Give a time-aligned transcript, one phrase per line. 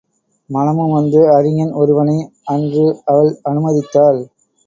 [0.49, 2.17] மனமுவந்து அறிஞன் ஒருவனை
[2.45, 4.19] அன்று அவள் அனுமதித்தாள்.